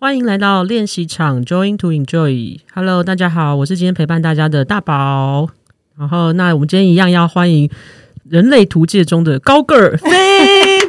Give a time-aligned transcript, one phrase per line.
[0.00, 2.60] 欢迎来到练习场，Join to Enjoy。
[2.72, 5.48] Hello，大家好，我是今天陪伴大家的大宝。
[5.98, 7.68] 然后，那我们今天一样要欢迎
[8.30, 10.08] 人类图界中的高个儿飞。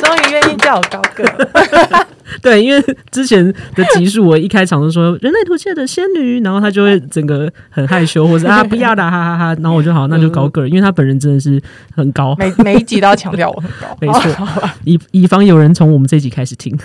[0.00, 2.06] 终于愿意叫我高个儿。
[2.42, 3.44] 对，因为之前
[3.74, 9.60] 的集数，我一开场就说人类图界的仙女，然后他就会整个很害羞，或者啊不要啦，哈哈哈哈。
[9.60, 11.60] 然后我就好，那就高个儿，因为他本人真的是
[11.94, 14.48] 很高，每每一集都要强调我很高， 没错，
[14.84, 16.76] 以以防有人从我们这一集开始听。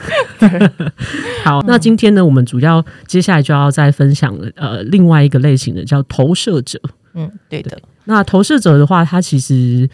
[1.43, 6.79] 好，那今天呢，我们主要接下来就要再分享呃另外一个类型的叫投射者。
[7.13, 7.77] 嗯，对的。
[8.05, 9.89] 那投射者的话，他其实。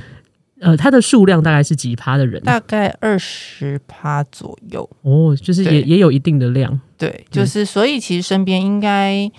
[0.61, 2.41] 呃，它的数量大概是几趴的人？
[2.43, 4.89] 大概二十趴左右。
[5.01, 6.79] 哦，就是也也有一定的量。
[6.97, 9.29] 对，就是所以其实身边应该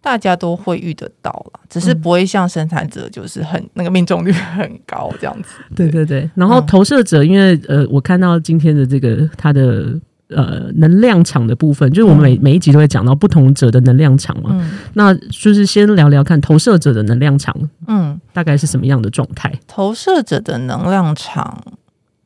[0.00, 5.56] 大家都会遇得到了，只是不会像生产者就是很那个命中率很高这样子。
[5.76, 6.30] 对对对。
[6.34, 10.00] 然后投射者，因为呃，我看到今天的这个他的。
[10.28, 14.50] 呃，能量场的部分，就是我们每每一集都会讲到不同者的能量场嘛。
[14.52, 19.52] 嗯，那就是先聊聊看投射者的能量场，嗯，大概是什么样的状态？
[19.66, 21.62] 投射者的能量场，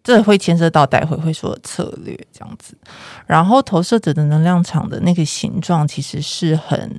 [0.02, 2.74] 这会牵涉到待会会说的策略这样子。
[3.26, 6.90] 然后投射者的能量场的那个形状，其实是很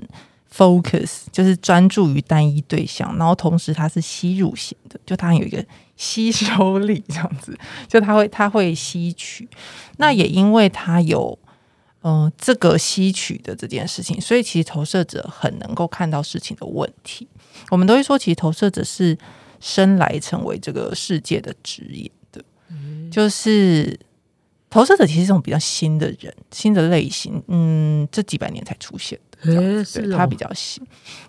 [0.55, 5.65] focus，就是专注于单一对象，然后同时它是吸入型的，就它有一个。
[5.95, 7.55] 吸收力这样子，
[7.87, 9.47] 就它会它会吸取，
[9.97, 11.37] 那也因为它有
[12.01, 17.27] 嗯、呃、这个吸取的这件事情，所以其实投射者很能够看到事情的问题。
[17.69, 19.15] 我们都会说，其实投射者是
[19.61, 22.43] 生来成为这个世界的职业的，
[23.11, 23.97] 就是
[24.71, 29.17] 投射者其实是一种比较新的人，新的类型，嗯，这几百年才出现。
[30.15, 30.81] 他比较新，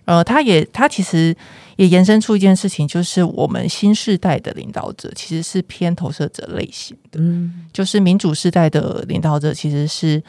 [0.05, 1.35] 呃，他也他其实
[1.77, 10.23] 也延伸出一件事情，就是我们新时代的领导者其实是偏投射者类型的，嗯，就是民主时代的领导者其实是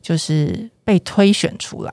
[0.00, 1.92] 就是被推选出来，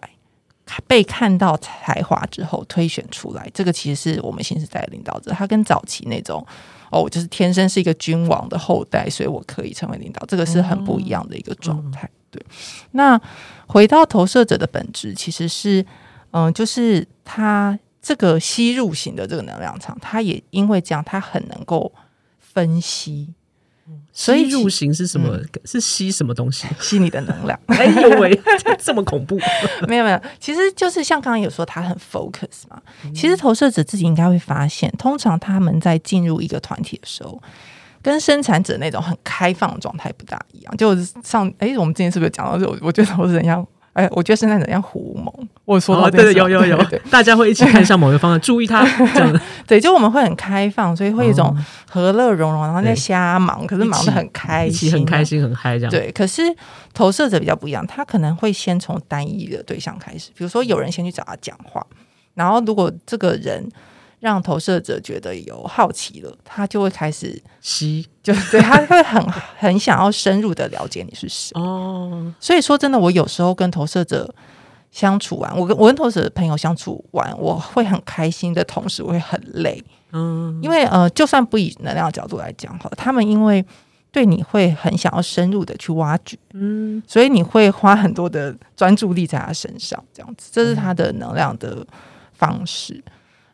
[0.87, 6.45] 被看到才华之后推选出来，这个其实是我们新时代的领导者，他跟早期那种
[6.91, 12.07] 哦，就是天生是一个君王的后代，所以我可以成为领导，这个是很不一样的一个状态。
[12.13, 12.43] 嗯对，
[12.91, 13.19] 那
[13.67, 15.85] 回到投射者的本质，其实是，
[16.31, 21.91] 嗯，就是他这个吸入型的这个能量场，他也因为这样，他很能够
[22.39, 23.33] 分析。
[24.13, 25.29] 所以入型是什么？
[25.35, 26.67] 嗯、是吸什么东西？
[26.79, 27.59] 吸你的能量？
[27.67, 28.39] 哎呦喂，
[28.77, 29.39] 这么恐怖！
[29.87, 32.79] 没有没有，其实就是像刚刚有说他很 focus 嘛。
[33.15, 37.41] 其实投射者自己应该会发现，通常他们在进入一个团体的时候。
[38.01, 40.77] 跟生产者那种很开放的状态不大一样。
[40.77, 42.65] 就上哎、欸，我们之前是不是讲到这？
[42.67, 45.49] 我我觉得投射者像哎，我觉得生产者像胡蒙。
[45.65, 46.77] 我说到对对，有有有，
[47.11, 51.55] 大家会一起看向某个方向，注意他 这样对，就我们会很开放，所以会有一种
[51.89, 55.91] 和乐融融，然后在瞎忙，可是忙得很开心，很开心，很嗨这样。
[55.91, 56.41] 对，可是
[56.93, 61.85] 投射者比较不一样，他可能会先从单一的对象开始，比如说有人先去找他讲话，
[62.35, 63.69] 然后如果这个人。
[64.19, 69.23] 让投射者觉得有好奇了，他就会开始吸，就对他会很
[69.57, 72.33] 很想要深入的了解你是谁哦。
[72.39, 74.33] 所以说真的，我有时候跟投射者
[74.91, 79.83] 相处完，我跟我跟投射者的朋友相处完，我会很开心的同时，我会很累。
[80.11, 83.63] 嗯，因为呃，就算不以能量的角度来讲哈，他们因为
[84.11, 91.85] 对你会很想要深入的去挖掘，嗯，所以你会花很多的专注力在他身上，这样子，这是他的能量的
[92.33, 93.01] 方式。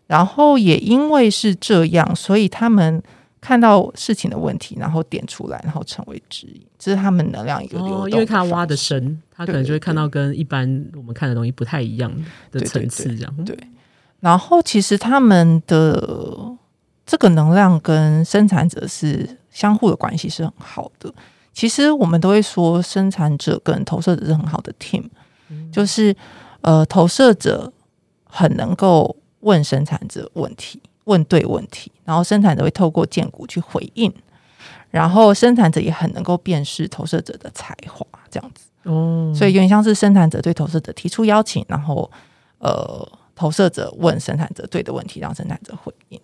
[0.07, 3.01] 然后也因为是这样，所以他们
[3.41, 8.11] 看到事情的问题，然后点出来，然后成为指引，这是他们能量一个流动。
[8.11, 12.11] 因为他挖的深，他可能就会看到跟一般我们看的东西不太一样
[12.51, 13.57] 的层次，这样对。
[14.19, 16.55] 然后其实他们的
[17.05, 21.13] 这个能量跟生产者是相互的关系是很好的。
[21.53, 25.03] 其实我们都会说，生产者跟投射者是很好的 team，
[25.49, 26.15] 嗯，就是
[26.61, 27.73] 呃，投射者
[28.23, 29.15] 很能够。
[29.45, 34.11] 问生产者问题，问对问题，然后生产者会透过建股去回应，
[34.89, 39.31] 然后生产者也很能够辨识投射者的才华，这样子哦。
[39.35, 42.09] 所以有点像是生产者对投射者提出邀请，然后
[42.57, 46.19] 呃，投射者问生产者对的问题，让生产者回应，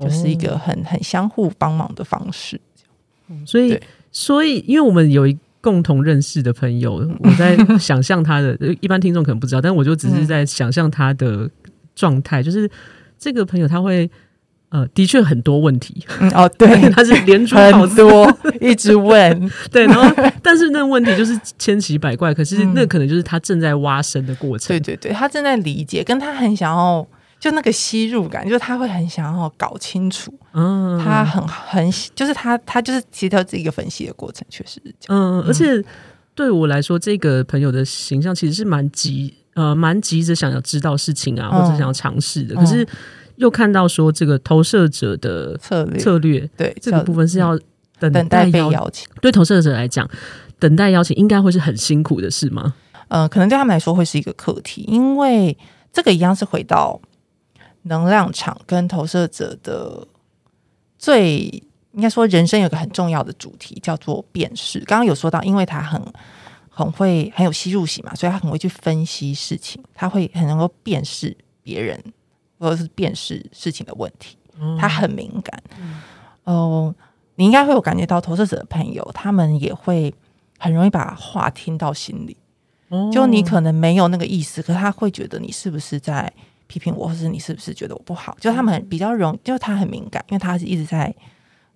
[0.00, 2.58] 就是一个很很相互帮忙的方式。
[3.46, 3.78] 所以，
[4.10, 11.50] 所以，因为我们有一共同认识的朋友，我在想象他的， 一般听众可能不知道，但我就只是在想象他的。
[11.94, 12.70] 状态就是
[13.18, 14.10] 这个朋友他会
[14.70, 20.10] 呃，的确很多问题、嗯、哦，对， 他是连珠 好多一直问， 对，然后
[20.42, 27.06] 但是那个问题就是千奇百怪，可是那可能就是他正在挖深的过程，对对对，他正在理解，跟他很想要
[27.38, 35.84] 就那个吸入感，就是他会很想要搞清楚，嗯，他很很就是他他就是其实他是一个分析的过程，确实是这样，嗯，而且
[36.34, 42.54] 对我来说，这个朋友的形象其实是蛮急，呃，蛮急着想要知道事情啊，或者想要尝试的。
[42.54, 42.86] 嗯、可是
[43.36, 47.58] 又看到说这个投射者的策略，策略对这个部分是要
[47.98, 49.08] 等待，等待被邀请。
[49.20, 50.08] 对投射者来讲，
[50.58, 52.74] 等待邀请应该会是很辛苦的事吗？
[53.08, 55.56] 呃，可能对他们来说会是一个课题，因为
[55.92, 57.00] 这个一样是回到
[57.82, 60.06] 能量场跟投射者的
[60.98, 61.62] 最。
[61.94, 64.78] 应该说，人生有个很重要的主题叫做辨识。
[64.86, 66.02] 刚刚有说到，因为他很
[66.82, 71.98] 很会很有吸入性嘛，所以他很会去分析事情，他会很能够辨识别人
[72.58, 74.36] 或者是辨识事情的问题，
[74.78, 75.62] 他很敏感。
[76.44, 76.94] 哦、嗯呃，
[77.36, 80.14] 你应该会有感觉到投射者的朋友，他们也会
[80.58, 82.36] 很容易把话听到心里。
[83.10, 86.32] 就你可能没有那个意思，可是他会觉得你是不是在
[86.66, 88.36] 批评我，或是你是不是觉得我不好？
[88.40, 91.14] 就他们比较容，就他很敏感，因为他是一直在。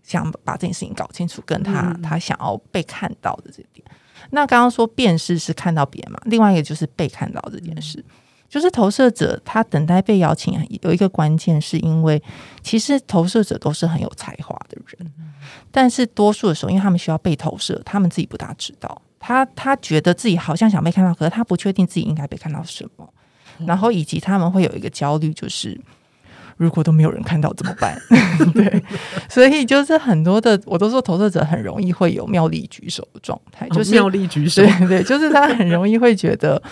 [0.02, 3.84] 想把这件事情搞清楚，跟他他想要被看到的这点。
[4.30, 8.04] 那刚刚说辨识是看到别人嘛，另外一个就是被看到这件事，
[8.48, 12.22] 就是投射者他等待被邀请，有一个关键是因为
[12.62, 15.12] 其实投射者都是很有才华的人，
[15.70, 23.08] 但是多数的时候，因为他们需要被投射，他们自己不大知道，他他觉得自己好像想被看到，可是他不确定自己应该被看到什么，
[23.66, 25.80] 然后以及他们会有一个焦虑，就是。
[26.56, 27.96] 如果都没有人看到怎么办？
[28.54, 28.82] 对，
[29.28, 36.62] 所以就是很多的，我都说投射者很容易会有妙力举手的状态，就是妙力举手，对对，就是他很容易会觉得，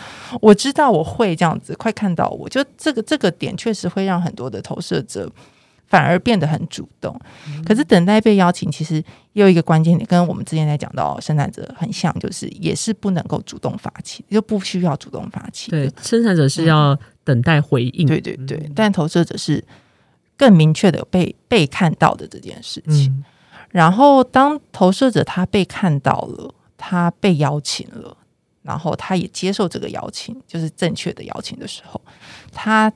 [0.41, 5.31] 我知道我会这样子，快看到我，就这个这个点确实会让很多的投射者
[5.95, 7.17] 反而变得很主动。
[7.65, 8.97] 可是等待被邀请，其实
[9.35, 15.71] 也有一个关键点，跟我们之前在讲到生产者很像，就是也是不能够主动发起，就不需要主动发起。
[15.71, 16.99] 对，生产者是要。
[17.27, 19.65] 等待回应，对对对，但投射者是
[20.37, 23.07] 更明确的被被看到的这件事情。
[23.07, 23.25] 嗯、
[23.71, 28.15] 然后，当投射者他被看到了，他被邀请了，
[28.61, 31.99] 然后他也接受这个邀请，就是正确的邀请的时候，
[32.53, 32.93] 他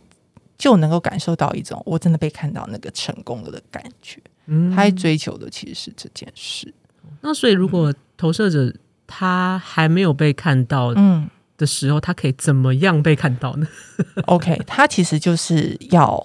[0.58, 4.20] 就能够感受到一种我真的被看到那个成功了的感觉。
[4.46, 6.74] 嗯，他追求的其实是这件事。
[7.22, 8.74] 那所以，如果投射者
[9.06, 11.30] 他还没有被看到，嗯。
[11.56, 13.66] 的时候，他可以怎么样被看到呢？
[14.26, 16.24] OK，他其实就是要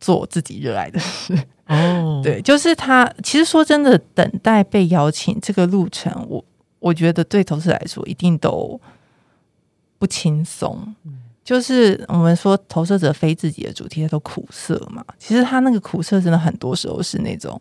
[0.00, 2.20] 做自己热爱的事哦。
[2.24, 6.42] 对，就是他其实说真的，等待被邀请这个路程，我
[6.78, 8.80] 我觉得对投射来说一定都
[9.98, 10.94] 不轻松。
[11.04, 17.60] 嗯、就是我们说投射者非自己的主题都苦涩嘛，其实他那个苦涩真的很多时候是那种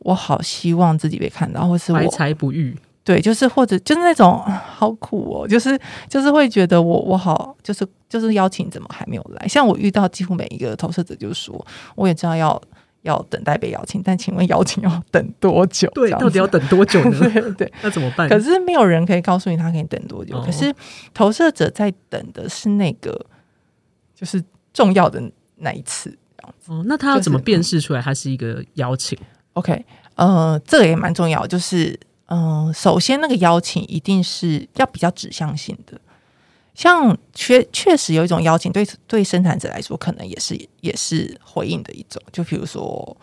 [0.00, 2.76] 我好希望自己被看到，或是我怀才不遇。
[3.02, 4.38] 对，就是或者就是那种
[4.76, 9.48] 好苦哦，就是就是会觉得我我好，就是就是邀请怎么还没有来？
[9.48, 12.60] 像我遇到几乎每一个投射者，就是说我也知道要
[13.08, 15.90] 要等待被邀请，但请问邀请要等多久？
[15.94, 17.18] 对，到底要等多久呢？
[17.32, 18.28] 对对，那怎么办？
[18.28, 20.36] 可是没有人可以告诉你他可以等多久。
[20.36, 20.72] 哦、可是
[21.12, 23.26] 投射者在等的是那个
[24.14, 25.20] 就是重要的
[25.56, 26.72] 那一次，这样子。
[26.72, 29.84] 哦，那他要怎么辨识出来他是一个邀请、就是嗯、？OK，
[30.14, 31.98] 呃，这个也蛮重要，就是。
[32.30, 35.98] 嗯，首先那个邀请一定是要比较指向性的，
[36.78, 42.22] 像确确实有一种邀请，对对生产者来说，可能也是也是回应的一种。
[42.30, 43.16] 就比如说，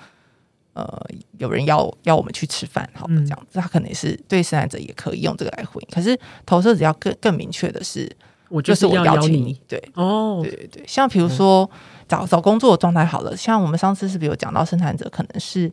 [0.74, 1.02] 呃，
[1.38, 5.88] 有人要要我们去吃饭，好的，这样子，他可能也是对生产者也可以用这个来回应。
[5.90, 8.14] 可是投射者要更更明确的是，
[8.50, 11.70] 我就是我邀请你，对，哦，对对对，像比如说
[12.10, 15.72] 找找工作的状态好了，像我们上次是不是有讲到生产者可能是。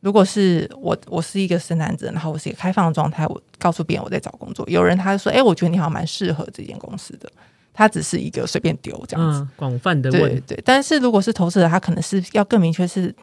[0.00, 7.30] 如果是我，我是一个生产者，然后我是一个开放的状态，我告诉别人我在找工作，有人他就说，哎、欸，我觉得你好像蛮适合这间公司的，
[7.72, 10.62] 他只是一个随便丢这样子，广、嗯、泛的问，对对。
[10.64, 13.14] 但是如果是投资者，他可能是要更明确是。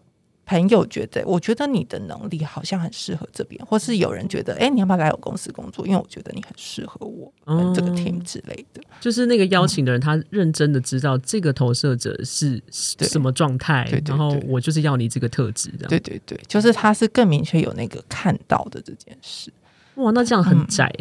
[0.46, 5.86] 朋友觉得，我觉得你的能力好像很适合这边，或是有人觉得，哎，你要不要来我公司工作？
[5.88, 8.82] 因为我觉得你很适合我嗯这个 team 之类的。
[9.02, 12.62] 就是那个邀请的人，他认真的知道这个投射者是
[13.00, 15.88] 什么状态，然后我就是要你这个特质，的。
[15.88, 19.52] 对对对，就是他是更明确有那个看到的这件事。
[19.96, 20.94] 哇，那这样很窄，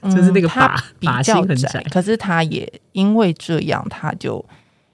[0.00, 4.42] 嗯、 就是那个把把心很窄，可是他也因为这样，他就。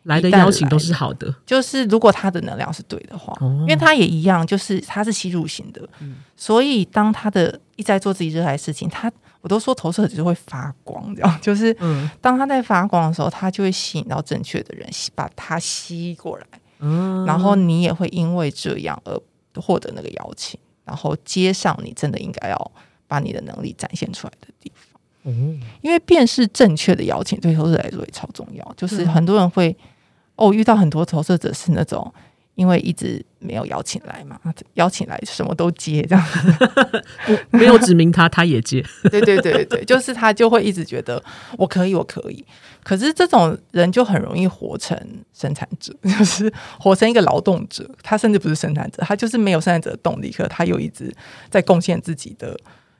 [0.05, 11.77] 来的邀请都是好的，就是如果他的能量是对的话，哦、因为他也一样，就是他是吸入型的，嗯、所以当他的一直在做自己热爱的事情，他我都说投射者就会发光，这样就是，
[12.21, 16.47] 当他在发光的时候，他就会吸引到正确的人，把他吸过来，
[16.81, 19.17] 嗯，然后你也会因为这样而
[19.61, 22.73] 获得那个邀请，然后接上你真的应该要
[23.07, 29.77] 把你的能力展现出来的地方，嗯，因为辨识正确的邀请对投射者来说也超重要，就是很多人会。
[30.43, 32.13] 哦，遇到很多投射者是那种
[32.55, 34.39] 因为一直没有邀请来嘛，
[34.75, 38.85] 邀请来什么都接这样 子，没有指明他，他也接。
[39.11, 41.23] 对对对对，就是他就会一直觉得
[41.57, 42.45] 我可以，我可以。
[42.85, 44.99] 可是这种人就很容易活成
[45.33, 47.89] 生产者， 就是活成一个劳动者。
[48.03, 51.11] 他甚至不是生产者，他就是没有生产者的动力，可他又一直
[51.49, 52.55] 在贡献自己的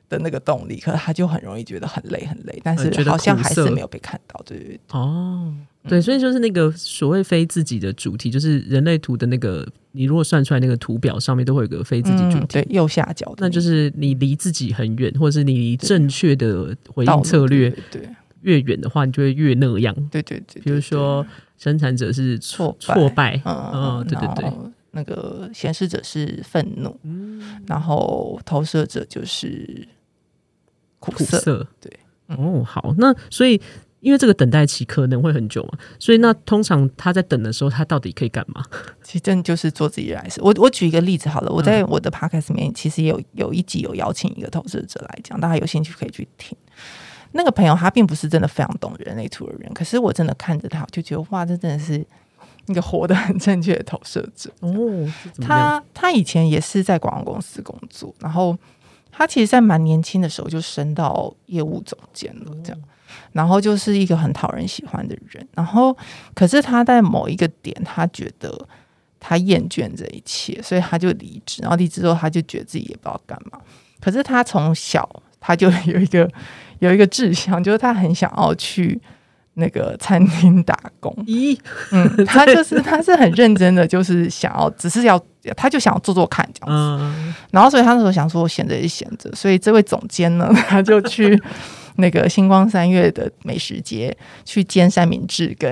[0.09, 4.79] 的那个动力，可他就很容易觉得很累很累，但是好像还是没有被看到，对对对。
[4.91, 5.53] 哦。
[5.85, 18.07] 对，所以就是那个所谓非自己的主题，就是人类图的那个，你如果算出来那个图表上面都会有个非自己主题，对，右下角，那就是你离自己很远，或者是你离正确的回应策略对
[18.43, 19.93] 越远的话，你就会越那样。
[20.09, 21.25] 对对对，比如说
[21.57, 24.51] 生产者是挫挫败，嗯，对对对，
[24.91, 26.97] 那个显示者是愤怒，
[27.67, 29.85] 然后投射者就是
[30.99, 31.91] 苦涩，对，
[32.27, 33.59] 哦，好，那所以。
[34.03, 38.61] 因为这个等待期可能会很久嘛，所以那通常他在等的时候，他到底可以干嘛？
[39.01, 40.41] 其实真的就是做自己热爱事。
[40.43, 46.57] 我我举一个例子好了，我在我的 podcast 里面其实也有有一集有邀请一个投射者来讲，大家有兴趣可以去听。
[47.31, 52.05] 那个朋友他并不是真的非常懂人类图的人，可是我真的看着他，我就觉得哇，这真的是
[52.67, 55.11] 一个活得很正确的投射者 哦。
[55.41, 58.55] 他他以前也是在广告公司工作，然后
[59.11, 62.79] 他其实，在蛮年轻的时候就升到业务总监了，这样。
[63.31, 65.95] 然后就是一个很讨人喜欢的人，然后
[66.33, 68.67] 可是他在某一个点，他觉得
[69.19, 71.61] 他厌倦这一切，所以他就离职。
[71.61, 73.59] 然后离职之后，他就觉得自己也不知道干嘛。
[74.01, 76.29] 可是他从小他就有一个
[76.79, 78.99] 有一个志向，就是他很想要去
[79.53, 81.11] 那个餐厅打工。
[81.25, 81.57] 咦，
[81.91, 85.17] 嗯，他就是他是很认真的，就是想要，只是要
[85.55, 87.33] 他就想要做做看这样子。
[87.51, 91.41] 然后所以他那时候想说，闲着也闲着，所以这位总监呢， 他就去。
[91.97, 95.71] 那个星光三月的美食节去煎三明治跟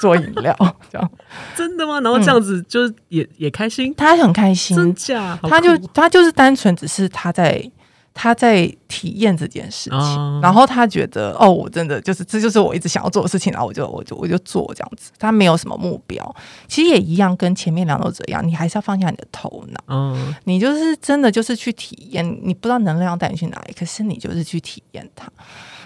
[0.00, 0.56] 做饮料，
[0.90, 1.10] 这样
[1.56, 2.00] 真的吗？
[2.00, 5.38] 然后这样子就是也、嗯、也开心，他很开心，真假？
[5.42, 7.70] 他就他就是单纯只是他在。
[8.14, 15.10] 他在体验这件事情，哦、然后他觉得哦，我真的就是这就是我一直想要做的事情，然后我就我就我就做这样子。
[15.18, 16.36] 他没有什么目标，
[16.68, 25.30] 其实也一样，跟前面两种者一样，你还是要放下你的头脑，嗯，你就是真的就是去体验，你不知道能量带你去哪里，可是你就是去体验它。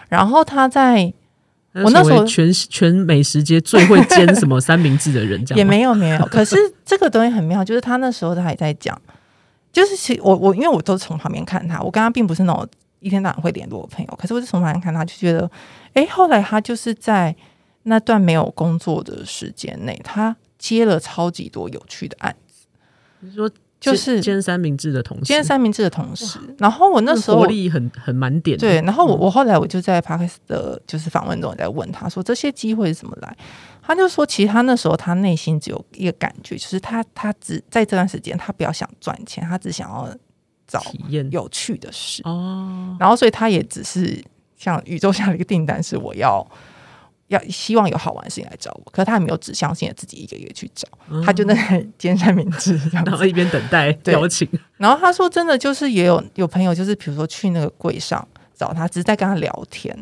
[0.09, 1.12] 然后他在
[1.75, 6.18] 我那时候全全美食街最会煎什么三明治的人，这样 也没有没有。
[6.26, 9.00] 可是这个东西很妙，就是他那时候他还在讲。
[9.76, 12.66] 就是其我我因为我都从旁边看他，我跟他并不是那种
[13.00, 15.50] 一天到晚会联络的朋友，可是我就从旁边看他，就觉得，
[15.92, 17.37] 哎、后来他就是在
[17.83, 22.64] 那段没有工作的时间内，他接了超级多有趣的案子。
[23.21, 28.56] 你说就是煎三明治的同时，煎三明治的同时，然后我那时候活力很很满点。
[28.59, 33.37] 对，然后我我后来我就在 Podcast 的就是访问中在问他说，这些机会是怎么来？
[33.83, 40.12] 他就说，其实他那时候他内心只有一个感觉，就是他他只在这段时间，他不要想赚钱，他只想要
[40.66, 42.97] 找体验有趣的事哦。
[42.99, 44.21] 然后，所以他也只是
[44.56, 46.45] 像宇宙下的一个订单，是我要
[47.28, 48.90] 要希望有好玩的事情来找我。
[48.90, 50.87] 可是他也没有指向性的自己一个一个去找，
[51.25, 54.49] 他就在煎三明治，然后一边等待邀请。
[54.76, 59.97] 然后他说，真的就是也有有朋友，就是比如说去那个柜上找他，只是在跟他聊天。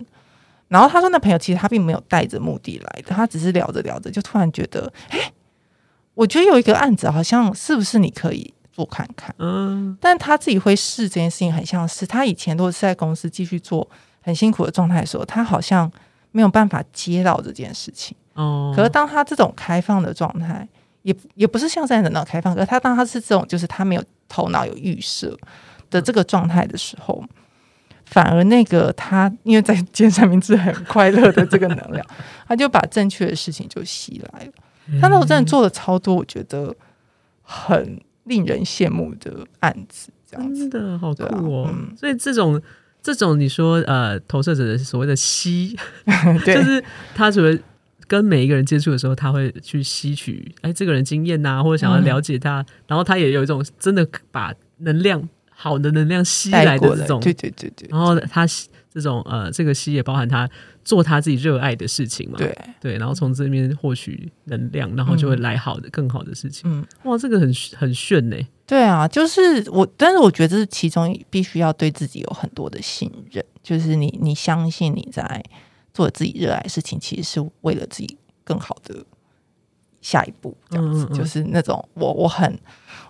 [0.68, 5.32] 然后他说，那朋友其实他并没有带着目的来的，他只是聊着聊着，就突然觉得，哎，
[6.14, 9.32] 我觉得有一个案子好像是不是你可以做看看？
[9.38, 13.88] 嗯，但他自己会试这件事情，很像是他以前如果是在公司继续做
[14.22, 15.88] 很辛苦的状态的时候，他好像
[16.34, 18.16] 没有办法接到这件事情。
[18.34, 20.68] 哦，可是当他这种开放的状态，
[21.02, 25.38] 也也不是像现在的那种开放，可是他当他是这种，就是他没有头脑有预设
[25.88, 27.24] 的这个状态的时候。
[28.06, 32.06] 反而那个他，因为在煎三明治很快乐的这个能量，
[32.46, 34.52] 他就把正确的事情就吸来了。
[35.00, 36.72] 他那时候真的做了超多，我觉得
[37.42, 41.70] 很令人羡慕的案子，这样子真的好酷哦。
[41.72, 42.60] 嗯、所以这种
[43.04, 45.76] 这种你说呃，投射者的所谓的吸，
[46.44, 46.82] 就是
[47.14, 47.56] 他除了
[48.08, 55.28] 跟每一个人接触的时候，他会去吸取哎这个人经验呐、啊，或者想要了解他，嗯、然后他也有一种真的把能量。
[55.56, 57.88] 好的能量吸来的这种，对对对对。
[57.88, 58.44] 然后他
[58.92, 60.50] 这种呃，这个吸也包含他
[60.84, 62.98] 做他自己热爱的事情嘛，对对。
[62.98, 66.68] 然后从这边获取能量，然后就会来好的、嗯、更好的事情。
[66.68, 68.36] 嗯，哇，这个很很炫呢。
[68.66, 75.42] 对啊，就是我，但是我觉得这是其中必须要对自己有很多的信任，就是你你相信你在
[75.92, 79.04] 做自己热爱的事情，其实是为了自己更好的
[80.00, 82.58] 下一步，这样子，嗯嗯嗯，就是那种我我很。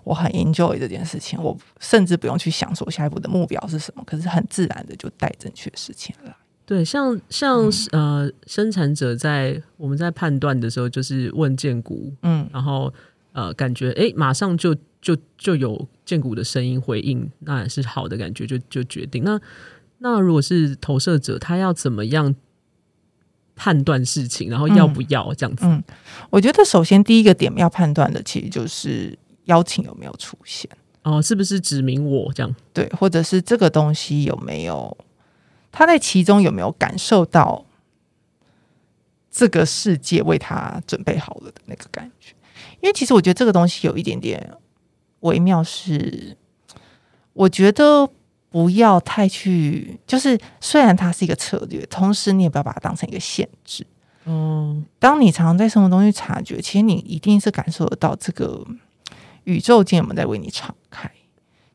[0.04, 6.36] 我很 enjoy 这件事情，我甚至不用去想说下一步的目标是什么，可是很自然的就带正确的事情来。
[6.66, 12.92] 对，像像、嗯、呃，生产者在我们在判断的时候，就是问荐股，嗯，然后
[13.32, 19.22] 呃，感觉哎，马上就就就有建股的声音回应，那也是好的感觉，就就决定。
[19.22, 19.38] 那
[19.98, 22.34] 那如果是投射者，他要怎么样
[23.54, 25.66] 判断事情，然后要不要这样子？
[25.66, 25.84] 嗯，嗯，
[26.30, 30.70] 我觉得首先第一个点要判断的，其实就是邀请有没有出现
[31.02, 32.56] 哦，是不是指明我这样？
[32.72, 34.96] 对，或者是这个东西有没有
[35.70, 37.66] 他在其中有没有感受到
[39.30, 42.34] 这个世界为他准备好了的那个感觉？
[42.80, 44.54] 因为其实我觉得这个东西有一点点
[45.24, 46.36] 微妙，是
[47.32, 48.08] 我觉得
[48.48, 53.86] 不要太去，就是虽然它是一个策略，同时你也不要把它当成一个限制。
[54.26, 58.66] 嗯，当你常常在生活中去察觉，其实你一定是感受得到这个
[59.44, 61.10] 宇宙间有没有在为你敞开。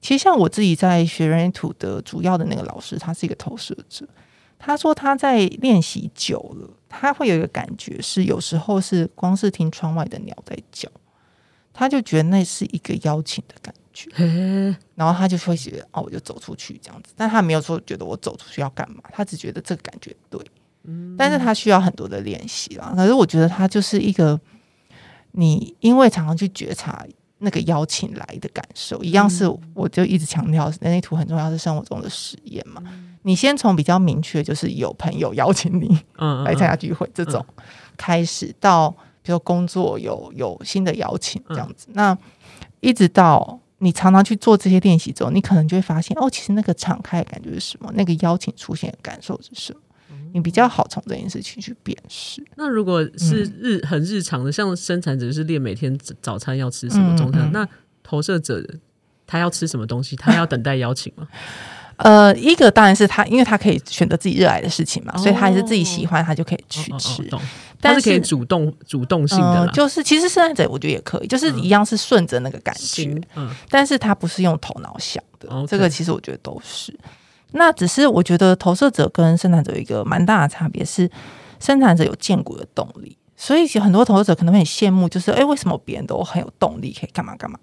[0.01, 4.07] 其实像我自己在学人类图的主要的那个老师，他是一个投射者。
[4.57, 10.89] 他说他在练习久了，他会有一个感觉是，有时候是光是听窗外的鸟在叫，
[11.79, 14.11] 他就觉得那是一个邀请的感觉，
[14.95, 20.41] 然后他就会觉得哦，我就走出去这样子，但他没有说觉得我走出去要干嘛，他只觉得这个感觉对，
[21.17, 22.91] 但是他需要很多的练习啦。
[22.97, 24.37] 可是我觉得他就是一个，
[25.31, 27.05] 你因为常常去觉察
[27.37, 32.83] 那个邀请来的感受，一样是我就一直强调人类图很重要，是生活中的实验嘛。
[33.23, 35.97] 你先从比较明确，就是有朋友邀请你
[36.43, 37.45] 来参加聚会这种
[37.95, 38.93] 开始，到
[39.29, 42.17] 比如工作有有新的邀请这样子，那
[42.79, 47.91] 一直到你常常去做这些练习之后，你可能就会发现哦，其实那个敞开的感觉是什么？
[47.93, 49.79] 那个邀请出现的感受是什么？
[50.33, 52.43] 你比较好从这件事情去辨识。
[52.55, 57.67] 那如果是日很日常的，像生产者是练每天早餐要吃什么中餐，那
[58.01, 58.67] 投射者
[59.27, 60.15] 他要吃什么东西？
[60.15, 61.27] 他要等待邀请吗？
[61.99, 67.29] 呃，一个当然是他，因为他可以选择自己热爱的事情嘛，哦、所以他还是自己喜欢，他就可以去吃。
[67.81, 76.97] 但是，是可以主动主动性的、呃，就是其实生产者我觉得也可以，就是一样是顺着那个感觉，嗯，但是他不是用头脑想的，嗯、这个其实我觉得都是。
[77.51, 81.09] 那只是我觉得投射者跟生产者有一个蛮大的差别是，
[81.59, 87.57] 生产者有建骨的动力，所以其实很多投射者可能会很羡慕，就是哎，为什么别人都很有动力可以干嘛干嘛？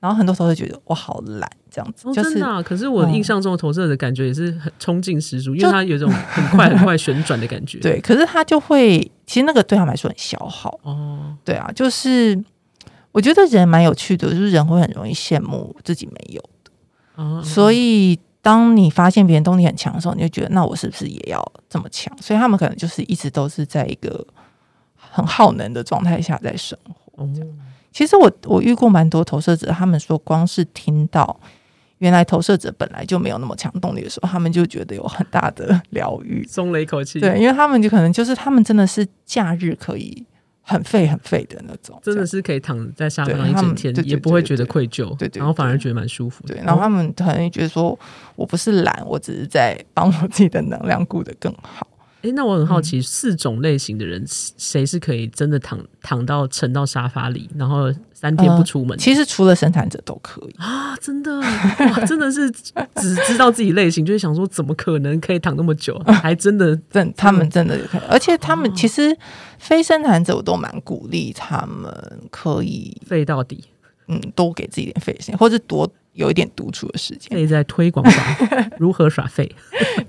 [0.00, 2.08] 然后很多时候会觉得我好懒，这样子。
[2.08, 7.78] 哦、就是、可是我印象中的投射的感觉也是很冲劲十足， 因为他有一种很快很快旋转的感觉。
[7.80, 10.80] 对，可是他就会，其实那个对他们来说很消耗。
[10.84, 12.42] 哦，对啊，就是
[13.12, 16.70] 我觉得人蛮有趣的，就是人会很容易羡慕自己没有的。
[17.16, 22.16] 哦，所以当你发现别人动力很强的时候，你就觉得那我是不是也要这么强？
[22.22, 24.26] 所以他们可能就是一直都是在一个
[24.96, 27.28] 很耗能的状态下在生活。
[27.34, 27.48] 这样。
[27.48, 31.38] 哦其实我我遇过蛮多投射者，他们说光是听到
[31.98, 37.20] 原来投射者本来就没有那么强动力的时候，他们就觉得有很大的疗愈，松了一口气。
[37.20, 40.24] 对，因为他们就可能就是他们真的是假日可以
[40.62, 46.46] 很废很废的那种，真的是可以躺在沙发上一整天，也不会觉得愧疚，对对，然后反而觉得蛮舒服。
[46.46, 47.98] 对，然后他们可能觉得说，
[48.36, 51.86] 我不是懒，我只是在帮我自己的能量顾得更好。
[52.22, 58.90] 哎，那我很好奇，嗯、四种类型的人，谁是可以真的躺躺到沉到沙发里，然后三天不出门？
[58.90, 60.94] 呃、其实除了生产者都可以啊！
[60.98, 65.98] 真的哇，真的是只知道自己类型，就是想说，怎么可能可以躺那么久？
[66.06, 69.16] 还真的，真他们真的可以，而且他们其实
[69.58, 71.90] 非生产者，我都蛮鼓励他们
[72.30, 73.64] 可以废到底，
[74.10, 75.90] 嗯，多给自己点废时间，或者多。
[76.14, 78.36] 有一点独处的时间，可以在推广上
[78.78, 79.48] 如何耍废，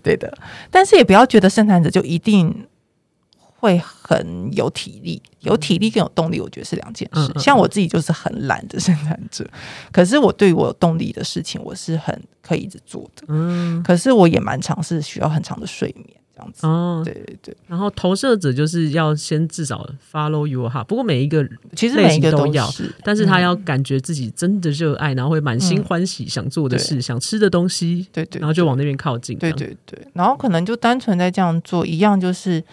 [0.02, 0.36] 对的。
[0.72, 2.68] 但是也不要觉得生产者就一定
[3.38, 7.22] 会很有体力，有体力更有动力，我觉得是两件事。
[7.22, 9.48] 嗯嗯嗯，像我自己就是很懒的生产者，
[9.92, 13.26] 可是我对于我有动力的事情，我是很可以一直做的。
[13.28, 16.21] 嗯，可是我也蛮尝试需要很长的睡眠。
[16.62, 22.70] 哦，对对对，然后投射者就是要先至少 follow your heart，不过每一个其实每一个都要，
[23.04, 32.64] 但是他要感觉自己真的热爱，然后会满心欢喜想做的事，想吃的东西，对对，然后就往那边靠近，对对对，然后可能就单纯在这样做一样，就是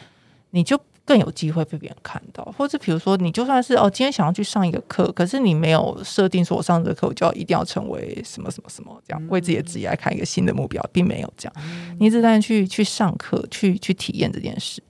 [0.50, 0.80] 你就。
[1.08, 11.54] 更有机会被别人看到，或者比如说，你就算是哦，今天想要去上一个课，可是你没有设定说，我上这个课我就要一定要成为什么什么什么这样，为自己的职业来看一个新的目标，并没有这样。
[11.98, 14.82] 你一直在去去上课，去去体验这件事，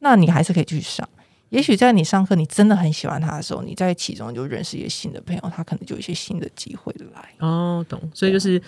[0.00, 1.08] 那你还是可以去上。
[1.48, 7.30] 也许在你上课，你真的很喜欢他的时候，你在其中就认识一些新的朋友，他可能就有一些新的机会来。
[7.38, 7.98] 哦，懂。
[8.12, 8.60] 所以就是。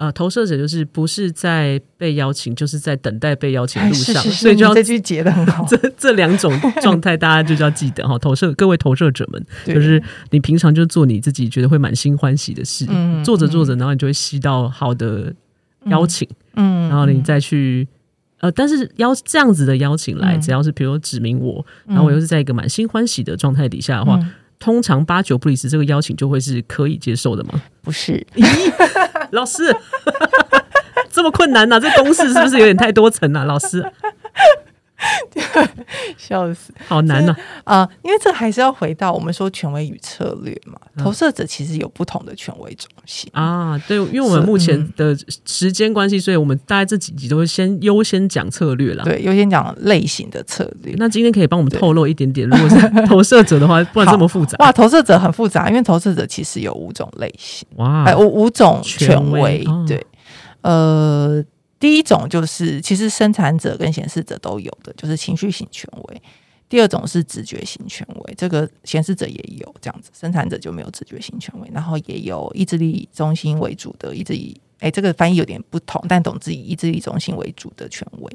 [0.00, 5.62] 呃，投射者就是不是在被邀请，就是在等待被邀请的路上，是是是，所以就要这句结得很好。
[5.68, 8.18] 这这两种状态，大家就要记得哈。
[8.18, 15.34] 投射各位投射者们，就是你平常就做你自己觉得会满心欢喜的事，嗯、做着做着，然后你就会吸到好的
[15.84, 17.86] 邀请，嗯，然后你再去
[18.38, 24.16] 呃，但是邀这样子的邀请来，嗯、只要是比如说指明我，然后我又是在一个满心欢喜的状态底下的话。
[24.16, 27.60] 嗯通常八九不离十这个邀请就会是可以接受的吗？
[27.82, 28.72] 不是，咦
[29.32, 29.74] 老师
[31.10, 31.80] 这么困难呢、啊？
[31.80, 33.44] 这公式是不是有点太多层了、啊？
[33.44, 33.84] 老师。
[36.18, 37.34] 笑死，好难呢
[37.64, 37.88] 啊、呃！
[38.02, 40.78] 因为这还是要回到我们说权威与策略嘛。
[40.98, 43.78] 投射者其实有不同的权威中心啊。
[43.88, 49.04] 对，因为我们目前的时间关系，所以我们大概这几集都会先优先讲策略啦。
[49.04, 50.94] 对，优先讲类型的策略。
[50.98, 52.76] 那今天可以帮我们透露一点点，如果是
[53.08, 54.56] 投射者的话，不然这么复杂。
[54.58, 57.66] 哇，投射者很复杂，因为投射者其实有五种类型。
[57.76, 59.64] 哇，哎，五五种权威。
[59.86, 60.06] 对，
[60.60, 61.42] 呃。
[61.80, 66.22] 第一种就是，其实生产者跟显示者都有的，就是情绪型权威。
[66.68, 71.68] 第二种是直觉型权威，这个显示者也有这样子，生产者就没有直觉型权威。
[71.72, 78.32] 然后也有意志力中心为主的意志力，哎，这个翻译有点不同，但总之以意志力中心为主的权威。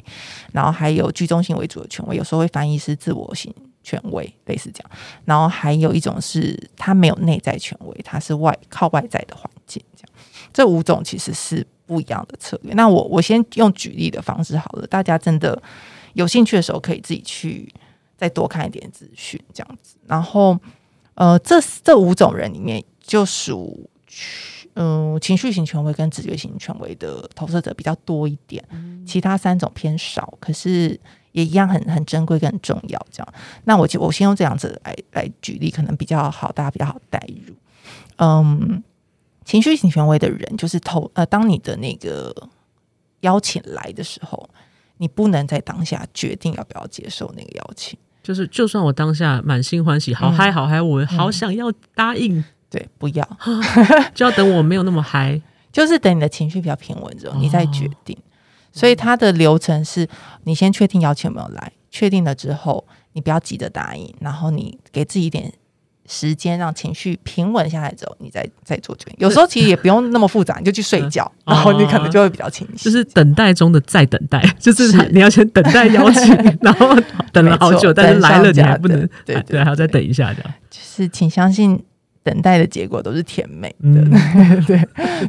[0.52, 3.54] 然后还有居中心为主的权威，有时候会翻译是自我型
[3.84, 4.92] 权威，类似这样。
[5.24, 9.82] 然后还有一种是它没有内在权威，它是外靠外在的环境。
[10.56, 11.68] 这五种其实是。
[11.88, 12.74] 不一样的策略。
[12.74, 15.62] 那我我先用举例的方式好了，大家真的
[16.14, 17.72] 有兴趣的时候，可以自己去
[18.18, 19.96] 再多看一点资讯，这样子。
[20.08, 20.60] 然后，
[21.14, 23.88] 呃，这这五种人里面，就属
[24.74, 28.66] 嗯、呃、情绪型权威跟直觉型权威的投射者比较多一点，
[29.06, 31.00] 其他三种偏少，可是
[31.34, 33.00] 也一样很很珍贵跟很重要。
[33.12, 33.34] 这样，
[33.66, 37.54] 那我就我先用这样子来来举例，可能比较好，大家比较好代入。
[38.18, 38.84] 嗯。
[39.46, 42.36] 情绪型权威的人，就是投呃，当你的那个
[43.22, 44.50] 邀请来的时候，
[44.98, 47.98] 你不能在当下决定要不要接受那个邀请。
[48.24, 53.38] 就是，就算我当下满心欢喜，好嗨好嗨，我好想要答应，嗯、对，不要，
[54.16, 55.40] 就要等我没有那么嗨，
[55.72, 58.18] 就是等你的情绪比较平稳之后，你再决定。
[58.18, 58.26] 哦、
[58.74, 60.10] 所以它的流程是，
[60.46, 65.54] 你先确定邀请有没有来，确定了之后，你不要急着答应，然后你给自己一点。
[66.08, 69.16] 时间让情绪平稳下来之后，你再再做决定。
[69.20, 72.86] 有时候其实也不用那么复杂，你就去睡觉， 然后你可能就会比较清晰。
[72.86, 76.96] 就是等待中的再等待， 就是你要先等待邀请， 然后
[77.32, 80.54] 等了好久，但是来了你还不能，对对，还要再等一下这样。
[80.70, 81.84] 就是请相信。
[82.26, 84.10] 等待的结果都是甜美的，嗯、
[84.66, 84.82] 对，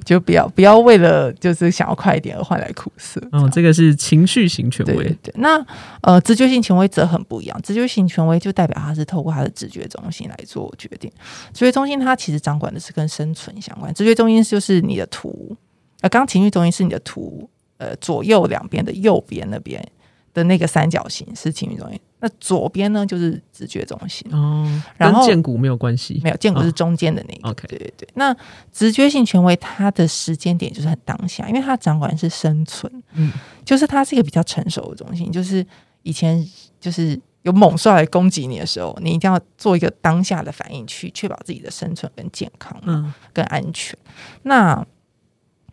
[0.02, 3.20] 就不要不要为了就是想要快一点而换来苦涩。
[3.32, 4.94] 哦，这个是情绪型权威。
[4.94, 5.62] 对，对，对，那
[6.00, 7.60] 呃，直觉性权威则很不一样。
[7.60, 11.12] 直觉性权威就代表他是透过他的直觉中心来做决定。
[11.52, 13.92] 直觉中心它其实掌管的是跟生存相关。
[13.92, 15.54] 直觉中心就是你的图，
[16.00, 19.86] 呃，刚情绪中心是你的图，呃，左右两边的右边那边。
[20.36, 27.54] 的那个三角形是情绪中心，那左边呢就是直觉中心哦，然后剑骨没有关系，没有剑骨是中间的那个。
[27.66, 28.06] 对对对。
[28.12, 28.36] 那
[28.70, 33.32] 直觉性权威，它的时间点就是很当下，因为它掌管是生存，嗯，
[33.64, 35.66] 就是它是一个比较成熟的中心，就是
[36.02, 36.46] 以前
[36.78, 43.98] 就是有猛兽来攻击你的时候，你一定要做一个当下的反应，去确保自己的生存跟健康，嗯，跟安全。
[44.42, 44.86] 那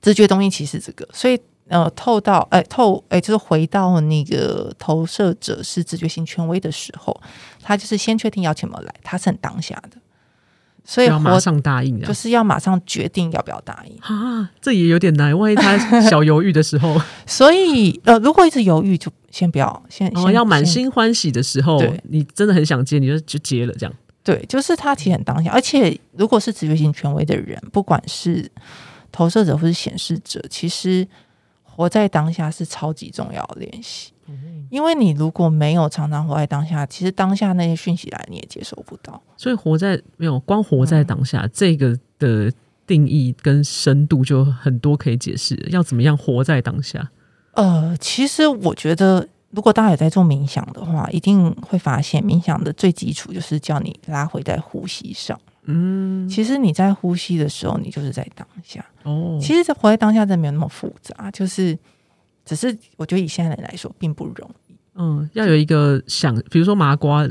[0.01, 1.37] 直觉中心其实这个，所以。
[1.69, 7.17] 呃，透到哎、欸，透哎、欸，就是回到那个投射者是直觉型权威的时候，
[7.61, 9.97] 他就是先确定邀请有没有来，他是很当下的，
[10.83, 28.51] 所以要马上答应，就是要马上决定要不要答应啊，这也有点难，万一他 小犹豫的时候，所以呃，如果一直犹豫，就先不要，先，哦、先要满心欢喜的时候，对你真的很想接，你就就接了，这样对，就是他其实很当下，而且如果是直觉型权威的人，不管是
[29.13, 31.07] 投射者或是显示者，其实。
[31.75, 34.11] 活在当下是超级重要的练习，
[34.69, 39.19] 因为你如果没有常常活在当下，其实当下那些讯息来你也接收不到。
[39.35, 42.51] 所以活在没有光活在当下、嗯、这个的
[42.85, 45.55] 定义跟深度就很多可以解释。
[45.71, 47.09] 要怎么样活在当下？
[47.53, 55.39] 呃，其实我觉得，如果大家有在做冥想的话，一定会发现冥想的最基础就是叫你拉回在呼吸上。
[55.65, 58.85] 嗯，其实你在呼吸的时候，你就是在当下。
[59.03, 61.77] 哦，其实活在当下真的没有那么复杂，就是
[62.43, 64.75] 只是我觉得以现在人来说并不容易。
[64.95, 67.25] 嗯，要有一个想，比如说麻瓜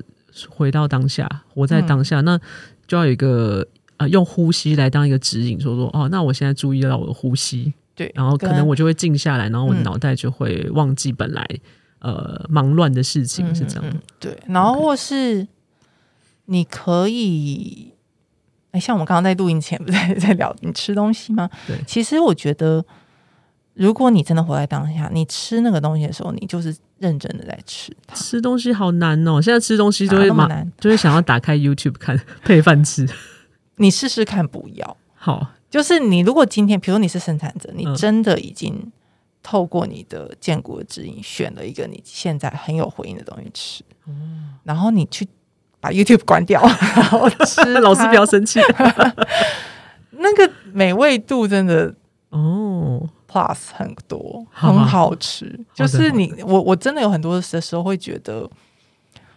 [0.48, 2.40] 回到当下，活在当下，嗯、那
[2.86, 3.66] 就要有一个
[3.98, 11.46] 呃，用呼吸来当一个指引，说说哦，那我现在注意到我的呼吸，对，然后可能我就会静下来，然后我的脑袋就会忘记本来、
[11.98, 14.00] 嗯、呃忙乱的事情，是这样。
[14.18, 15.46] 对，然后或是
[16.46, 17.92] 你可以。
[18.72, 21.48] 哎，像我们刚刚在录音前不是 在在聊你吃东西吗？
[21.66, 22.84] 对，其实我觉得，
[23.74, 27.94] 如果你真的活在当下，你吃那个东西的时候，你就是认真的在吃。
[28.14, 33.06] 吃东西好难哦，现在吃东西就会蛮难，就会想要打开 YouTube 看 配饭吃。
[33.76, 35.48] 你试试看，不要好。
[35.70, 38.90] 就是你如果今天，比如你是生产者，你真的已经
[39.42, 45.28] 透过你的荐骨的指引，选了一个你现在很有回应的东西吃，嗯，然后你去。
[45.82, 46.62] 把 YouTube 关掉，
[46.94, 47.60] 然后吃。
[47.80, 48.60] 老师不要生气。
[50.12, 51.92] 那个美味度真的
[52.30, 55.58] 哦，plus 很多，很好吃。
[55.74, 58.48] 就是你我我真的有很多的时候会觉得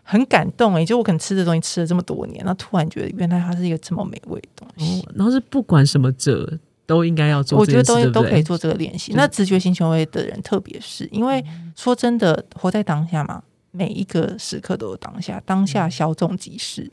[0.04, 5.02] 很感动诶、欸，就我可能吃的东西吃了这么多年，那突然觉得原来它是一个这么美味的东西。
[5.02, 9.14] 哦、然后是不管什么者都应该要做，我觉得都都可以做这个练习。
[9.16, 11.44] 那直觉型权威的人，特别是因为
[11.76, 13.42] 说真的，活在当下嘛，
[13.76, 16.92] 每一个时刻都有当下，当下稍纵即逝。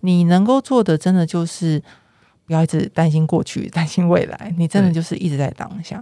[0.00, 1.82] 你能够做的，真的就是。
[2.48, 4.54] 不要一直担心过去， 担心未来。
[4.56, 6.00] 你真的就是一直在当下。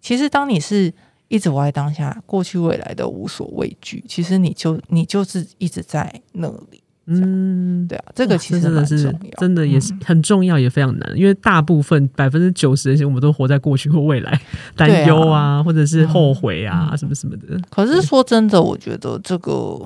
[0.00, 0.90] 其实，当你是
[1.28, 4.02] 一直活在当下，过去未来都无所畏惧。
[4.08, 6.81] 其实，你就你就是一直在那里。
[7.06, 11.10] 嗯，对啊，这个其实真的是真的也是很重要，也非常难。
[11.12, 14.40] 嗯、因为大部分百分之九十的人，我们都活在过去或未来，
[14.76, 17.60] 担忧啊，啊或者是后悔啊，嗯、什么什么的。
[17.70, 19.78] 可是说真的，我觉得这个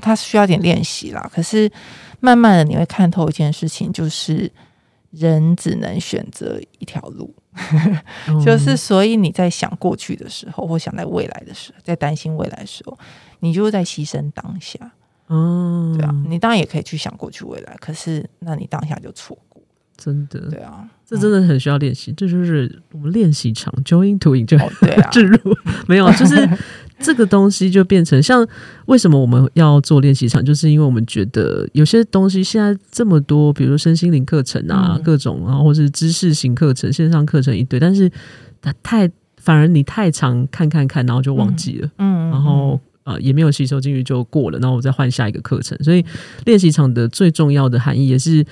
[0.00, 1.30] 它需要点练习啦。
[1.32, 1.70] 可是
[2.20, 4.50] 慢慢的，你会看透一件事情，就是。
[5.12, 7.34] 人只能选择一条路，
[8.44, 12.98] 就是所以你在想过去的时候，或想在未来的时候，在担心未来的时候，
[13.38, 14.78] 你就是在牺牲当下。
[15.28, 19.62] 嗯，对啊，你当然也可以去想过去未来，可是那你当下就错过，
[19.96, 20.40] 真的。
[20.50, 25.38] 对啊，这真的很需要练习，这就是我们练习场 Join To Enjoy 就对啊， 置入。
[25.86, 26.48] 没有，就是。
[26.98, 28.44] 这个东西就变成像
[28.86, 38.10] 为什么我们要做练习场，就是因为我们觉得有些东西现在这么多，比如身心灵课程啊，嗯、各种啊，或是知识型课程、线上课程一堆，但是
[38.62, 45.78] 它太反而你太常看看看，然后就忘记了，嗯，然后呃也没有吸收进去就过了，然后我再换下一个课程。
[45.82, 46.04] 所以
[46.44, 48.44] 练习场的最重要的含义也是，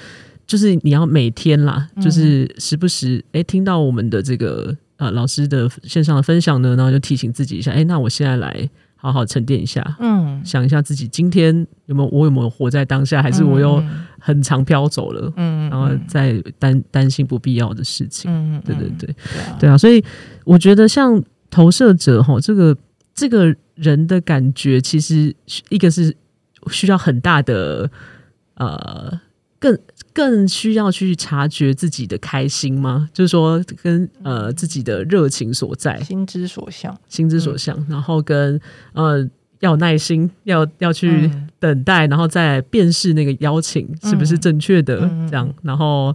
[0.46, 4.74] 就是你要每天啦，就是时不时哎听到我们的这个。
[4.96, 13.82] 呃，老师的线上的分享呢，然后就提醒自己一下，哎，那我现在来好好沉淀一下，嗯，想一下自己今天有没有，我有没有活在当下，还是我又
[14.20, 19.16] 很长飘走了，嗯，然后再担担心不必要的事情，嗯，对对对，
[19.58, 20.02] 对啊，所以
[20.44, 22.74] 我觉得像投射者哈，这个
[23.14, 25.34] 这个人的感觉，其实
[25.68, 26.16] 一个是
[26.70, 27.90] 需要很大的
[28.54, 29.20] 呃。
[29.60, 29.78] 更
[30.12, 33.08] 更需要去察觉自己的开心吗？
[33.14, 38.60] 就是说跟，跟呃自己的热情所在，心之所向，心之所向，嗯、然后跟
[38.92, 39.26] 呃
[39.60, 46.14] 要有耐心，要要去等待，嗯、然后再辨识那个邀请是不是正确的，嗯、这样，然后。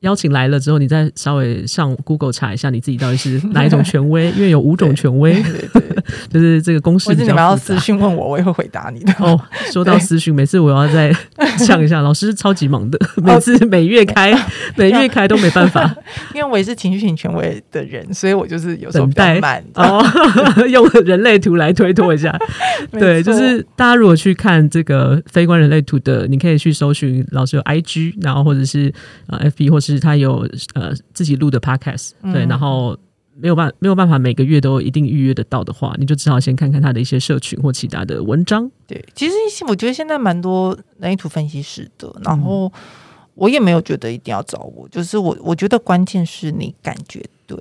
[0.00, 7.08] 邀请来了之后，你再稍微上 Google 查一下你自己到底是 哪一种权威，因为有五种权威，对对对， 就是这个公式。
[7.08, 9.12] 或者你们要私讯问我，我也会回答你的。
[9.18, 9.40] 哦，
[9.72, 11.12] 说到私讯，每次我要再
[11.58, 14.32] 呛一下， 老师超级忙的，每次每月开
[14.76, 15.92] 每月开都没办法，
[16.32, 20.00] 因为我也是情绪型权威的人，所以我就是有时候比较慢哦，
[20.68, 22.38] 用人类图来推脱一下。
[22.92, 28.92] 对，就是大家如果去看这个非观人类图的，你可以去搜寻老师有 IG，然后或者是
[29.26, 29.87] 呃 FB 或是。
[29.94, 32.98] 是他有呃自己录的 podcast，对，然后
[33.34, 38.70] 没有办没有办法每个月都一定预约得到的话，你就只好先看看他的一些社群或其他的文章。
[38.86, 39.34] 对，其实
[39.66, 42.72] 我觉得现在蛮多人类图分析师的，然后
[43.34, 47.56] 我也没有觉得一定要找我，就是我我觉得关键是你感觉对，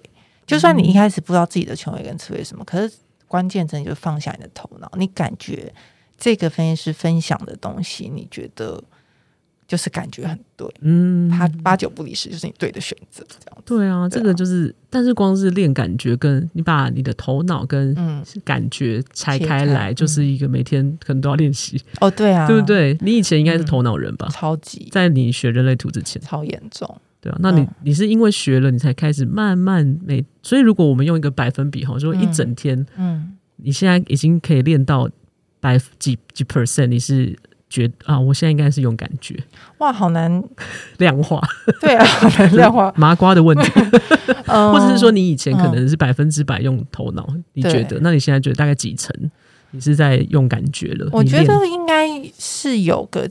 [0.45, 2.93] 就算你一开始不知道自己的权威跟词汇什么，可是
[3.27, 5.71] 关键真的就是放下你的头脑，你感觉
[6.17, 8.83] 这个分析师分享的东西，你觉得。
[9.67, 13.63] 就是感觉很对，嗯，他八九不离十，就是你对的选择，这样。
[13.65, 17.93] 对啊，这个就是，但是光是练感觉，跟你把你的头脑跟
[18.45, 21.77] 感觉拆开来，就是一个每天可能都要练习。
[21.99, 22.97] 哦，对啊，对不对？
[23.01, 24.29] 你以前应该是头脑人吧？
[24.31, 26.89] 超级，在你学人类图之前，超严重。
[27.19, 35.09] 对啊，那你你是因为学了，你才开始慢慢每，所以如果我们用一个百分比哈，说一整天，嗯，你现在已经可以练到
[35.59, 37.37] 百几几 percent，你是。
[37.69, 39.35] 觉啊，我现在应该是用感觉
[39.79, 40.43] 哇，好难
[40.97, 41.41] 量化。
[41.81, 43.71] 对啊， 好难量化 麻瓜的问题，
[44.45, 47.99] 或者是说你以前可能是百分之百用头脑，嗯、你觉得？
[48.01, 49.13] 那你现在觉得大概几成？
[49.71, 51.09] 你是在用感觉了？
[51.11, 52.07] 我觉得应该
[52.39, 53.29] 是有个，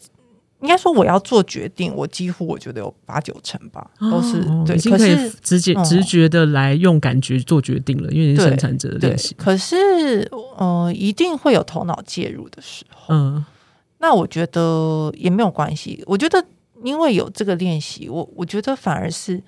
[0.60, 9.34] 应该说我要做决定，我几乎我觉得有八九成吧，都是、哦、对，已经可以直接直觉的来用感觉做决定了，因为你是生产者的练习。
[9.38, 13.44] 可是呃，一定会有头脑介入的时候，嗯。
[14.06, 16.00] 那我觉得也没有关系。
[16.06, 16.40] 我觉得
[16.84, 19.42] 因为有这个练习，我我觉得反而是，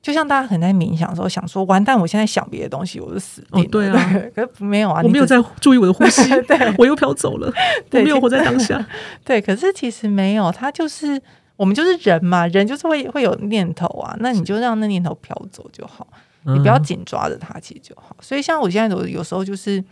[0.00, 3.66] 就像大家可能在冥想的时候想说，完蛋，我现在想别的东西，我就死定了。
[3.66, 7.52] 哦，对啊，对， 可是没有啊，我没有在注意我的呼吸， 对，我又飘走了，
[7.90, 8.82] 对我没有活在当下。
[9.26, 11.20] 对，可是其实没有，他就是
[11.56, 16.06] 我们就是人嘛，人就是会会有念头啊，那你就让那念头飘走就好，
[16.44, 18.16] 你不要紧抓着它，其实就好。
[18.20, 19.84] 所以像我现在有有时候就是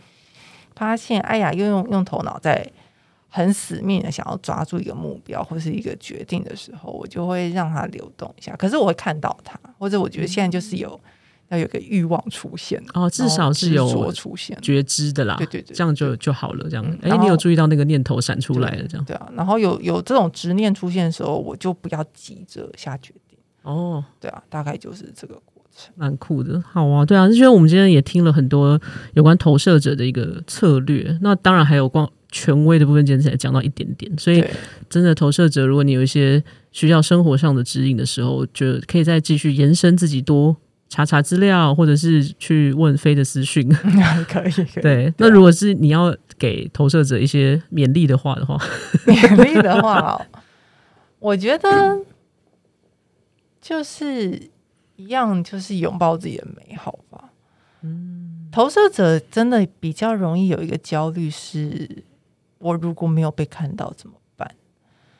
[0.75, 2.67] 发现，哎呀，又用用头脑在。
[3.33, 8.53] 很死命的想要抓住一个目标或是一个决定的时候，我就会让它流动一下。
[8.57, 10.99] 可是我会看到它，或者我觉得现在就是有
[11.47, 15.37] 要有个欲望出现哦，至少是有出现觉知的啦。
[15.37, 16.69] 对对对，这样就就好了。
[16.69, 18.85] 这样，哎、嗯，你有注意到那个念头闪出来了？
[18.85, 19.31] 这样对啊。
[19.33, 23.39] 然后有有这种执念出现的时候，我就不要急着下决定。
[23.61, 25.41] 哦，对啊，大概就是这个。
[25.95, 27.27] 蛮酷的，好啊，对啊。
[27.27, 28.79] 就觉得我们今天也听了很多
[29.13, 32.09] 有关投射者的一个策略，那当然还有光。
[32.33, 34.41] 权威的部分，今天才讲到一点点，所以
[34.89, 40.55] 真的投射者，如果你有一些需要生活上的指引的时候，就可以再继续延伸自己多
[40.87, 43.67] 查查资料，或者是去问飞的私讯，
[44.29, 44.49] 可以。
[44.49, 48.57] 可以对，那如果是你要给投射者一些勉励的话的话，
[49.05, 50.25] 勉励的话，
[51.19, 51.99] 我觉得
[53.59, 54.41] 就是
[55.03, 57.31] 一样，就是拥抱自己的美好吧。
[57.81, 62.03] 嗯，投射者真的比较容易有一个焦虑是。
[62.63, 64.55] 我如果没有被看到怎么办？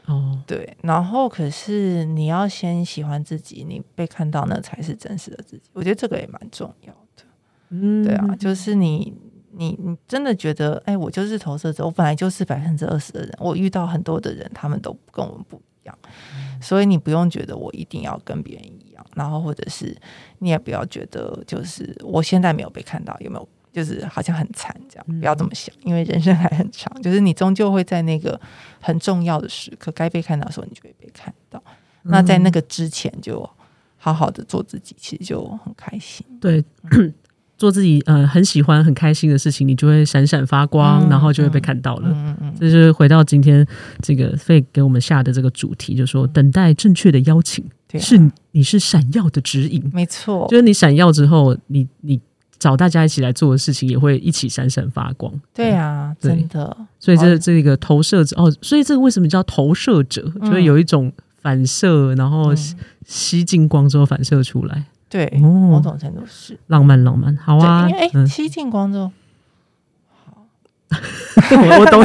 [0.06, 5.64] 哦，对，然后可是你要先喜欢自己，你被看到那才是真实的自己。
[5.74, 7.24] 我觉得这个也蛮重要的。
[7.70, 9.12] 嗯，对啊，就是你
[9.54, 15.98] 你你真的觉得，哎，我就是投射者，我本来就是百分之二十的人，我遇到很多的人，他们都跟我们不一样，
[16.36, 19.96] 嗯，所以你不用觉得我一定要跟别人一样，然后或者是
[20.40, 23.50] 你也不要觉得就是我现在没有被看到，有没有？
[23.74, 26.94] 就是好像很惨这样，不要这么想，因为人生还很长。
[27.02, 28.38] 就是你终究会在那个
[28.82, 31.64] 很重要的时刻，该被看到的时候，你就会被看到。
[32.04, 33.50] 那在那个之前，就
[33.96, 36.26] 好好的做自己，其实就很开心。
[36.42, 36.62] 对，
[37.58, 42.10] 做自己呃很喜欢、很开心的事情，你就会闪闪发光，然后就会被看到了。
[42.12, 43.66] 嗯嗯，这就是回到今天
[44.02, 47.64] 这个 Faye 给我们下的这个主题，就是说等待正确的邀请，
[48.00, 49.90] 是你是闪耀的指引。
[49.94, 52.20] 没错，就是你闪耀之后，你你。
[52.62, 55.34] 找大家一起来做的事情，也会一起闪闪发光。
[55.52, 56.78] 对啊，对真的。
[57.00, 60.32] 所以这这个投射者哦，所以这个为什么叫投射者？
[60.40, 62.54] 嗯、就是有一种反射，然后
[63.04, 64.86] 吸进光之后反射出来。
[65.10, 67.36] 对，哦、某种程度是浪漫，浪漫。
[67.36, 69.12] 好啊，因为哎，吸进光之后，好，
[71.52, 72.00] 我 我懂。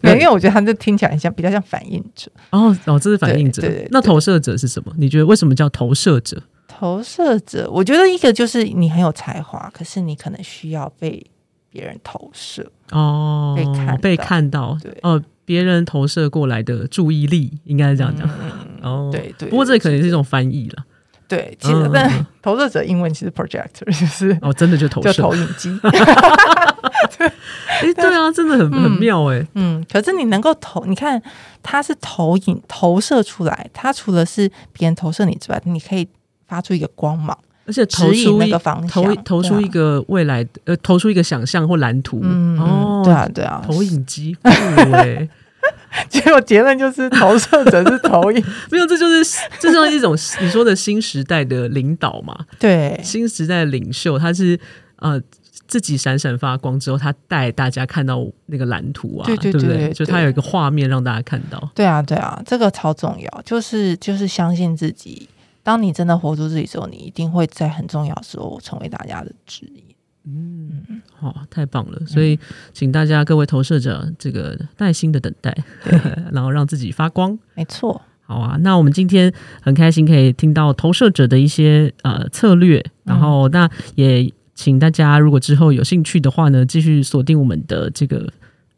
[0.00, 2.30] 没有，因为我觉得他这听起来很像，比较像反应者。
[2.50, 3.62] 哦哦，这是反应者。
[3.62, 4.92] 对，对，对，对，那投射者是什么？
[4.96, 6.42] 你觉得为什么叫投射者？
[6.66, 11.24] 投射者，我觉得一个就是你很有才华，可是你可能需要被
[11.70, 18.50] 别人投射哦，被看被看到，对哦，别人投射过来的注意力，应该是这样讲、嗯、
[18.82, 19.48] 哦，对对。
[19.48, 20.84] 不过这可能是一种翻译了，
[21.28, 25.90] 对，其实、嗯、但投射者英文其实 projector 就是哦，真的就投射就投影机，对，
[27.80, 31.22] 哎， 对啊，真的很、嗯、很妙哎，嗯，可是你能够投，你看
[31.62, 36.08] 它是投影投射出来，它除了是别人投射你之外，你可以。
[36.48, 37.34] 发出一个光芒，
[37.64, 42.20] 而且投出一个方向，投投出一个未来，呃，投出一个想象或蓝图。
[42.22, 45.26] 嗯，哦，对啊，对啊，投影机，对。
[46.10, 52.36] 结果结论就是投射者是投影，没有，这就是这就是一种你说的新时代的领导嘛？
[52.58, 54.60] 对，新时代的领袖，他是
[54.96, 55.18] 呃
[55.66, 59.92] 自己闪闪发光之后，他带大家看到那个蓝图啊，对对对，对不对？
[59.92, 61.70] 就他有一个画面让大家看到。
[61.74, 65.28] 对啊，对啊，这个超重要，就是就是相信自己。
[65.62, 69.84] 当你真的活出自己之后，你一定会在很重要的时候成为大家的指引。
[70.24, 71.98] 嗯，好、哦，太棒了！
[72.06, 72.38] 所以，
[72.72, 75.56] 请大家各位投射者，这个耐心的等待，
[76.32, 77.38] 然后让自己发光。
[77.54, 78.00] 没错。
[78.20, 88.32] 好啊，那我们今天很开心可以听到投射者的一些呃策略，然后那也请大家如果之后有兴趣的话呢，继续锁定我们的这个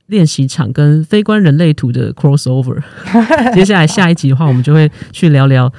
[0.06, 2.82] 练习场跟非观人类图的 crossover。
[3.54, 5.72] 接下来下一集的话，我们就会去聊聊。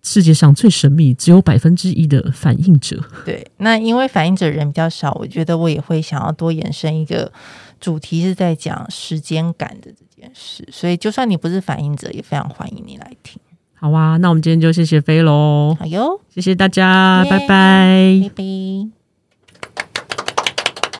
[0.00, 2.98] 世界上最神秘、只有百分之一的反应者。
[3.26, 7.30] 对，那因为反应者人比较少，我觉得我也会想要多延伸一个
[7.78, 10.66] 主题，是在讲时间感的这件事。
[10.70, 13.38] 所以，就算你不是反应者，也非常欢迎你来听。
[13.74, 15.76] 好啊，那我们今天就谢谢飞喽。
[15.78, 18.97] 好哟，谢谢大家，拜拜，拜拜。